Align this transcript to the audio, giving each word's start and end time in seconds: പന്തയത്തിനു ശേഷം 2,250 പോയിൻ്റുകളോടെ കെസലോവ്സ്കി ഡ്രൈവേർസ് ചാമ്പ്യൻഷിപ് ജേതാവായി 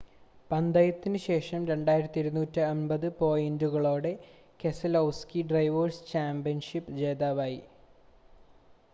പന്തയത്തിനു 0.51 1.19
ശേഷം 1.25 1.59
2,250 1.65 2.71
പോയിൻ്റുകളോടെ 3.19 4.13
കെസലോവ്സ്കി 4.59 5.43
ഡ്രൈവേർസ് 5.49 6.03
ചാമ്പ്യൻഷിപ് 6.11 6.91
ജേതാവായി 6.97 7.61